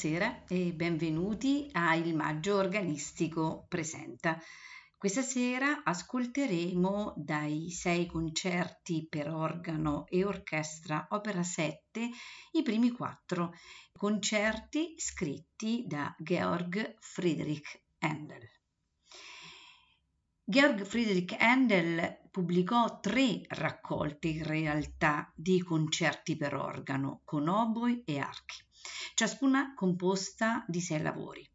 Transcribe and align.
Buonasera 0.00 0.44
e 0.46 0.72
benvenuti 0.74 1.68
a 1.72 1.96
Il 1.96 2.14
Maggio 2.14 2.54
Organistico 2.54 3.64
Presenta. 3.66 4.38
Questa 4.96 5.22
sera 5.22 5.82
ascolteremo 5.82 7.14
dai 7.16 7.72
sei 7.72 8.06
concerti 8.06 9.08
per 9.10 9.28
organo 9.28 10.06
e 10.06 10.24
orchestra 10.24 11.08
opera 11.10 11.42
7 11.42 12.10
i 12.52 12.62
primi 12.62 12.92
quattro 12.92 13.54
concerti 13.92 14.94
scritti 14.98 15.82
da 15.88 16.14
Georg 16.16 16.94
Friedrich 17.00 17.82
Handel. 17.98 18.48
Georg 20.44 20.84
Friedrich 20.84 21.34
Handel 21.40 22.20
pubblicò 22.30 23.00
tre 23.00 23.40
raccolte 23.48 24.28
in 24.28 24.44
realtà 24.44 25.32
di 25.34 25.60
concerti 25.60 26.36
per 26.36 26.54
organo 26.54 27.22
con 27.24 27.48
oboi 27.48 28.04
e 28.04 28.20
archi 28.20 28.66
ciascuna 29.14 29.74
composta 29.74 30.64
di 30.66 30.80
sei 30.80 31.02
lavori. 31.02 31.48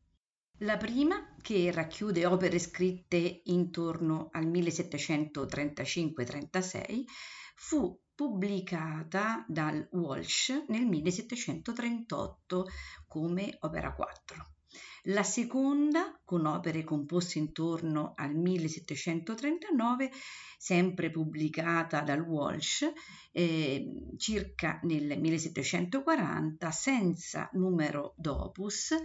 La 0.60 0.78
prima, 0.78 1.36
che 1.42 1.72
racchiude 1.72 2.26
opere 2.26 2.58
scritte 2.60 3.42
intorno 3.46 4.30
al 4.32 4.46
1735-36, 4.46 7.04
fu 7.56 8.00
pubblicata 8.16 9.44
dal 9.48 9.88
Walsh 9.92 10.66
nel 10.68 10.86
1738 10.86 12.68
come 13.08 13.58
opera 13.62 13.94
4. 13.94 14.53
La 15.08 15.24
seconda, 15.24 16.18
con 16.24 16.46
opere 16.46 16.86
composte 16.86 17.38
intorno 17.38 18.14
al 18.16 18.34
1739, 18.36 20.10
sempre 20.58 21.12
pubblicata 21.12 22.00
dal 22.00 22.22
Walsh 22.22 22.90
eh, 23.34 23.86
circa 24.16 24.80
nel 24.84 25.20
1740 25.20 26.72
senza 26.72 27.50
numero 27.52 28.14
d'opus 28.16 28.96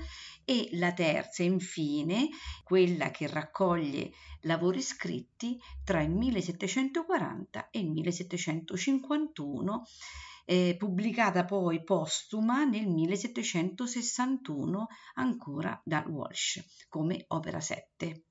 e 0.45 0.69
la 0.75 0.93
terza 0.93 1.43
infine 1.43 2.29
quella 2.63 3.11
che 3.11 3.27
raccoglie 3.27 4.13
lavori 4.43 4.81
scritti 4.81 5.59
tra 5.83 6.01
il 6.01 6.13
1740 6.13 7.71
e 7.71 7.81
il 7.81 7.91
1751 7.91 9.83
eh, 10.51 10.77
pubblicata 10.79 11.45
poi 11.45 11.85
postuma 11.85 12.65
nel 12.65 12.89
1761 12.89 14.87
ancora 15.17 15.79
da 15.85 16.03
Walsh 16.09 16.87
come 16.89 17.23
opera 17.29 17.61
7. 17.61 18.25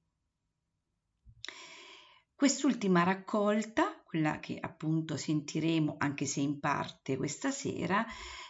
Quest'ultima 2.33 3.03
raccolta, 3.03 3.96
quella 4.07 4.39
che 4.39 4.57
appunto 4.59 5.17
sentiremo 5.17 5.95
anche 5.97 6.25
se 6.25 6.39
in 6.39 6.59
parte 6.59 7.17
questa 7.17 7.51
sera, 7.51 8.05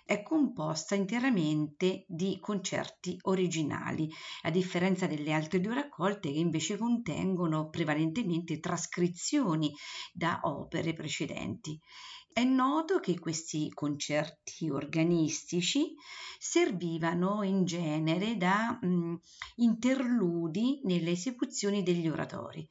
è 0.05 0.21
composta 0.21 0.93
interamente 0.93 2.05
di 2.07 2.37
concerti 2.39 3.17
originali, 3.23 4.07
a 4.43 4.51
differenza 4.51 5.07
delle 5.07 5.33
altre 5.33 5.59
due 5.59 5.73
raccolte 5.73 6.31
che 6.31 6.37
invece 6.37 6.77
contengono 6.77 7.69
prevalentemente 7.69 8.59
trascrizioni 8.59 9.73
da 10.13 10.39
opere 10.43 10.93
precedenti. 10.93 11.77
È 12.31 12.43
noto 12.43 12.99
che 12.99 13.17
questi 13.17 13.71
concerti 13.73 14.69
organistici 14.69 15.95
servivano 16.37 17.41
in 17.41 17.65
genere 17.65 18.37
da 18.37 18.77
mh, 18.79 19.15
interludi 19.55 20.81
nelle 20.83 21.11
esecuzioni 21.11 21.81
degli 21.81 22.07
oratori 22.07 22.65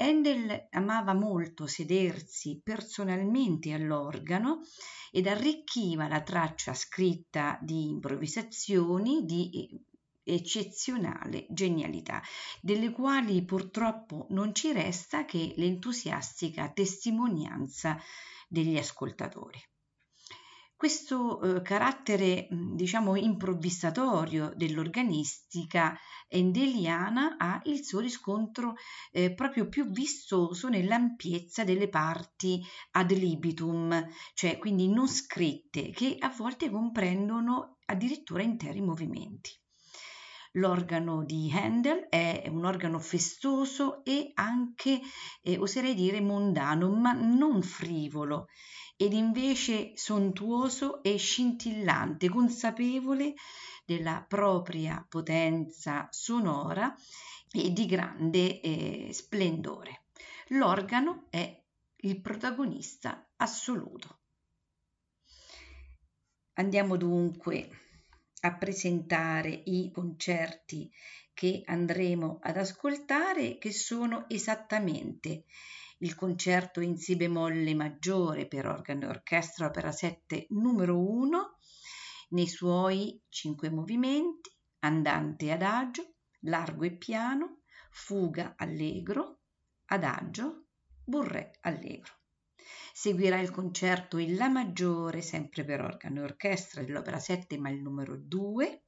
Handel 0.00 0.68
amava 0.70 1.12
molto 1.12 1.66
sedersi 1.66 2.60
personalmente 2.62 3.72
all'organo 3.72 4.60
ed 5.10 5.26
arricchiva 5.26 6.06
la 6.06 6.22
traccia 6.22 6.72
scritta 6.72 7.58
di 7.60 7.88
improvvisazioni 7.88 9.24
di 9.24 9.84
eccezionale 10.22 11.46
genialità, 11.50 12.22
delle 12.60 12.92
quali 12.92 13.44
purtroppo 13.44 14.26
non 14.30 14.54
ci 14.54 14.72
resta 14.72 15.24
che 15.24 15.54
l'entusiastica 15.56 16.70
testimonianza 16.70 17.98
degli 18.46 18.76
ascoltatori. 18.76 19.60
Questo 20.78 21.40
eh, 21.40 21.62
carattere, 21.62 22.46
diciamo, 22.50 23.16
improvvisatorio 23.16 24.52
dell'organistica 24.54 25.98
endeliana 26.28 27.34
ha 27.36 27.60
il 27.64 27.84
suo 27.84 27.98
riscontro 27.98 28.74
eh, 29.10 29.34
proprio 29.34 29.68
più 29.68 29.90
vistoso 29.90 30.68
nell'ampiezza 30.68 31.64
delle 31.64 31.88
parti 31.88 32.64
ad 32.92 33.10
libitum, 33.10 34.06
cioè 34.34 34.56
quindi 34.58 34.88
non 34.88 35.08
scritte, 35.08 35.90
che 35.90 36.14
a 36.16 36.28
volte 36.28 36.70
comprendono 36.70 37.78
addirittura 37.86 38.44
interi 38.44 38.80
movimenti. 38.80 39.50
L'organo 40.52 41.24
di 41.24 41.50
Handel 41.52 42.06
è 42.08 42.46
un 42.48 42.64
organo 42.64 43.00
festoso 43.00 44.04
e 44.04 44.30
anche, 44.34 45.00
eh, 45.42 45.58
oserei 45.58 45.94
dire, 45.94 46.20
mondano, 46.20 46.88
ma 46.88 47.14
non 47.14 47.62
frivolo 47.62 48.46
ed 49.00 49.12
invece 49.12 49.92
sontuoso 49.94 51.04
e 51.04 51.16
scintillante, 51.16 52.28
consapevole 52.28 53.34
della 53.86 54.24
propria 54.26 55.06
potenza 55.08 56.08
sonora 56.10 56.92
e 57.52 57.72
di 57.72 57.86
grande 57.86 58.60
eh, 58.60 59.10
splendore. 59.12 60.06
L'organo 60.48 61.28
è 61.30 61.62
il 61.98 62.20
protagonista 62.20 63.24
assoluto. 63.36 64.18
Andiamo 66.54 66.96
dunque 66.96 67.70
a 68.40 68.56
presentare 68.56 69.62
i 69.66 69.92
concerti 69.92 70.90
che 71.32 71.62
andremo 71.64 72.40
ad 72.42 72.56
ascoltare, 72.56 73.58
che 73.58 73.72
sono 73.72 74.28
esattamente 74.28 75.44
il 75.98 76.14
concerto 76.14 76.80
in 76.80 76.96
Si 76.96 77.16
bemolle 77.16 77.74
maggiore 77.74 78.46
per 78.46 78.66
organo 78.66 79.04
e 79.04 79.08
orchestra 79.08 79.66
opera 79.66 79.90
7 79.90 80.46
numero 80.50 80.98
1 80.98 81.56
nei 82.30 82.46
suoi 82.46 83.20
cinque 83.28 83.70
movimenti, 83.70 84.50
andante 84.80 85.50
adagio, 85.50 86.14
largo 86.40 86.84
e 86.84 86.96
piano, 86.96 87.62
fuga 87.90 88.54
allegro, 88.56 89.40
adagio, 89.86 90.66
burré 91.02 91.58
allegro. 91.62 92.12
Seguirà 92.92 93.38
il 93.40 93.50
concerto 93.50 94.18
in 94.18 94.36
La 94.36 94.48
maggiore, 94.48 95.22
sempre 95.22 95.64
per 95.64 95.80
organo 95.80 96.20
e 96.20 96.24
orchestra, 96.24 96.82
dell'opera 96.82 97.18
7, 97.18 97.58
ma 97.58 97.70
il 97.70 97.80
numero 97.80 98.16
2, 98.16 98.84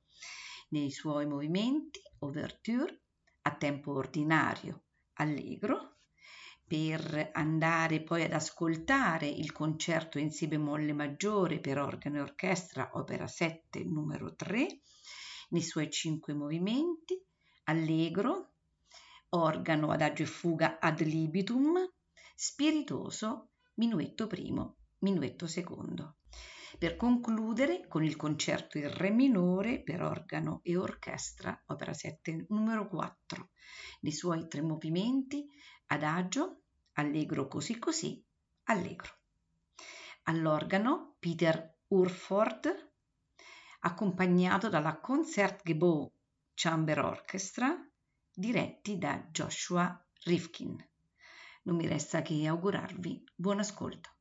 nei 0.71 0.91
suoi 0.91 1.27
movimenti, 1.27 2.00
ouverture, 2.19 3.03
a 3.42 3.54
tempo 3.54 3.92
ordinario, 3.92 4.84
allegro, 5.15 5.97
per 6.71 7.31
andare 7.33 8.01
poi 8.01 8.22
ad 8.22 8.33
ascoltare 8.33 9.27
il 9.27 9.51
concerto 9.51 10.21
in 10.21 10.31
si 10.31 10.47
bemolle 10.47 10.93
maggiore 10.93 11.59
per 11.59 11.78
organo 11.78 12.19
e 12.19 12.21
orchestra, 12.21 12.91
opera 12.93 13.27
7, 13.27 13.83
numero 13.83 14.37
3, 14.37 14.81
nei 15.49 15.63
suoi 15.63 15.91
cinque 15.91 16.33
movimenti, 16.33 17.21
allegro, 17.65 18.53
organo, 19.31 19.91
adagio 19.91 20.22
e 20.22 20.27
fuga 20.27 20.78
ad 20.78 21.01
libitum, 21.01 21.77
spiritoso, 22.37 23.49
minuetto 23.75 24.28
primo, 24.28 24.77
minuetto 24.99 25.49
secondo. 25.49 26.19
Per 26.78 26.95
concludere 26.95 27.89
con 27.89 28.05
il 28.05 28.15
concerto 28.15 28.78
in 28.78 28.97
re 28.97 29.11
minore 29.11 29.83
per 29.83 30.03
organo 30.03 30.61
e 30.63 30.77
orchestra, 30.77 31.61
opera 31.67 31.93
7, 31.93 32.47
numero 32.51 32.87
4, 32.87 33.51
nei 34.03 34.13
suoi 34.13 34.47
tre 34.47 34.63
movimenti, 34.63 35.45
adagio, 35.92 36.63
allegro 36.92 37.48
così 37.48 37.78
così, 37.78 38.25
allegro. 38.65 39.19
All'organo 40.25 41.16
Peter 41.19 41.78
Urford, 41.89 42.92
accompagnato 43.81 44.69
dalla 44.69 45.01
Concertgebouw 45.01 46.13
Chamber 46.54 47.01
Orchestra, 47.01 47.77
diretti 48.33 48.98
da 48.98 49.19
Joshua 49.31 50.07
Rifkin. 50.25 50.77
Non 51.63 51.77
mi 51.77 51.89
resta 51.89 52.22
che 52.22 52.47
augurarvi 52.47 53.25
buon 53.34 53.59
ascolto. 53.59 54.20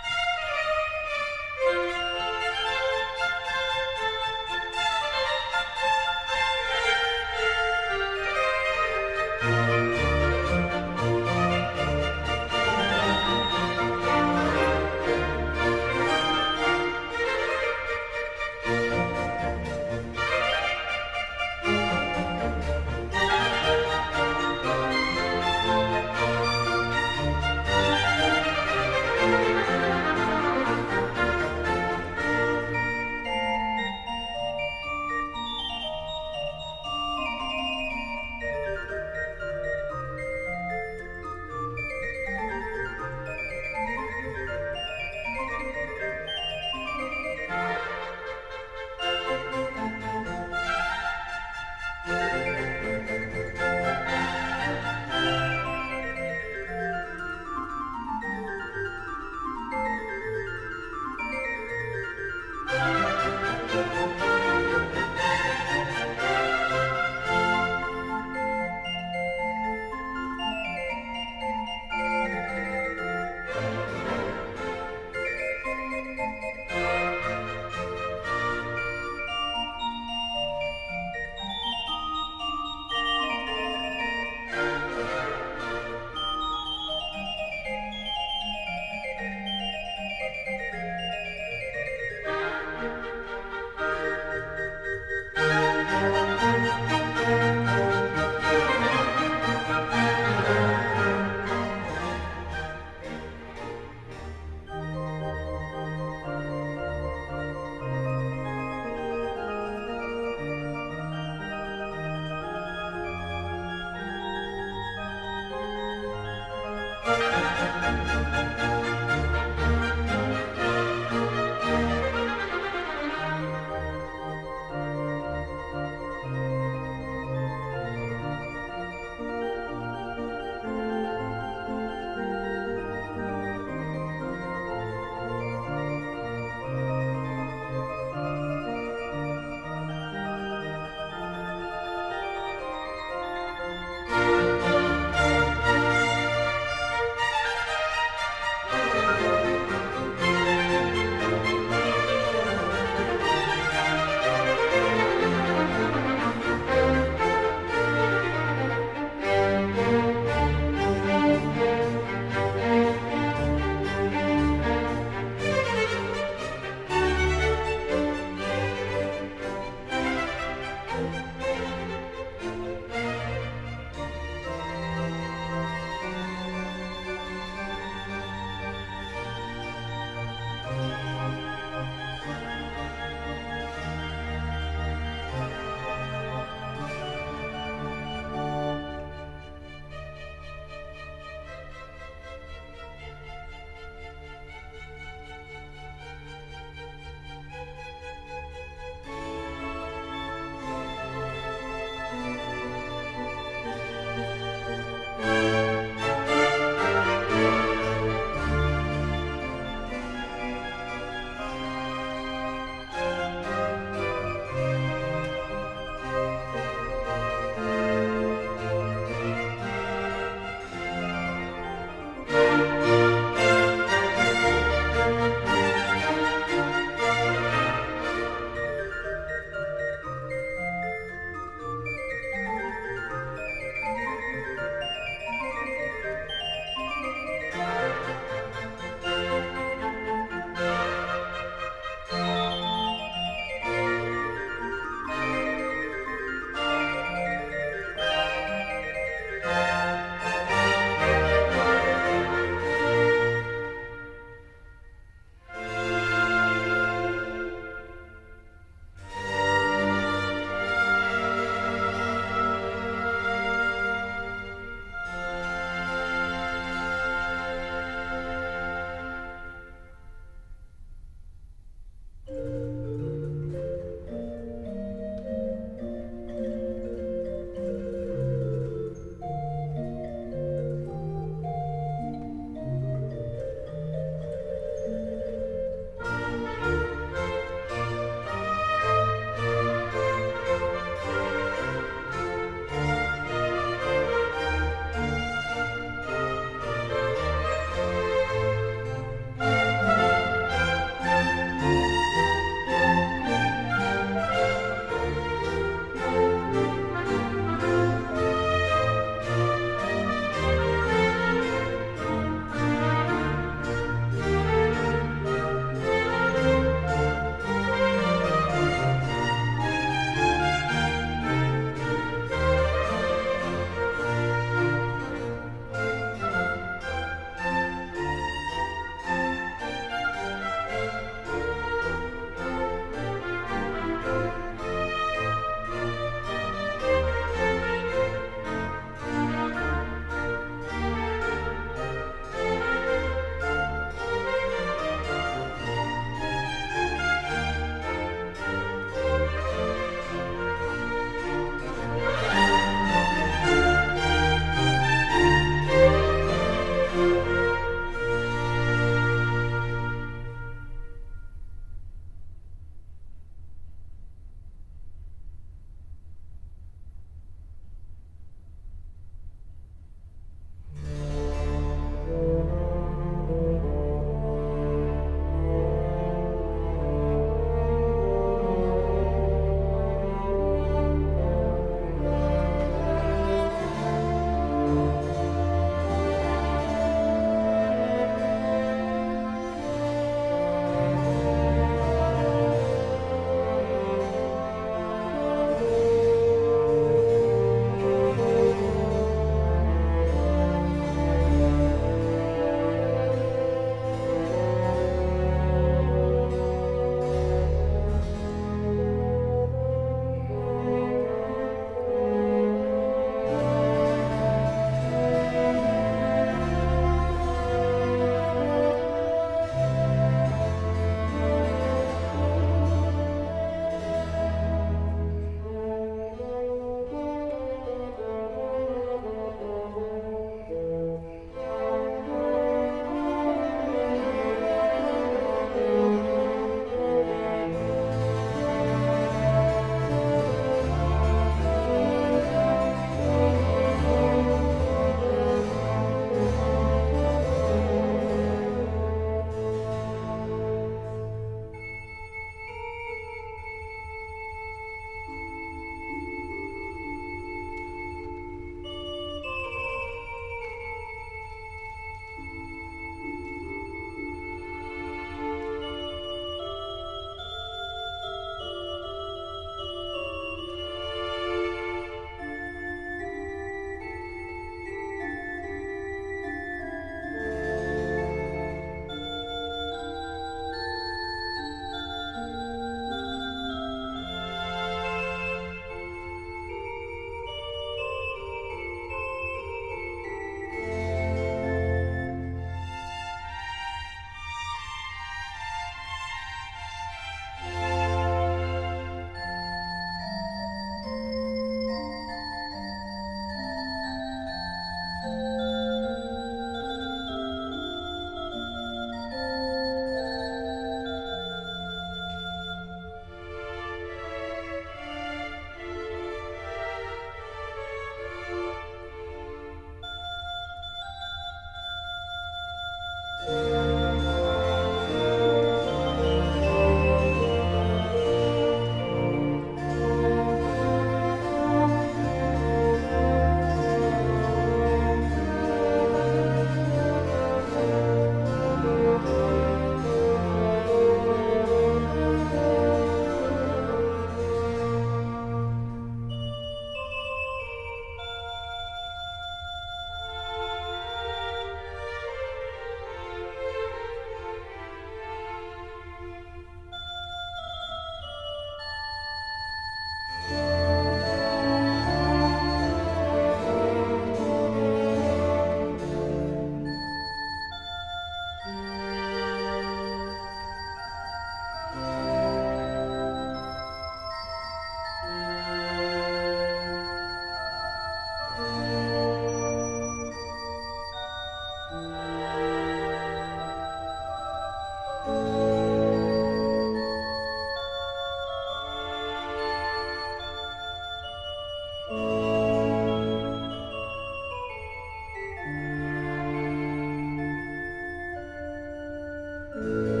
Música 599.53 600.00